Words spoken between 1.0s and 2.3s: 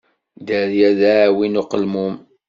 aɛwin uqelmun.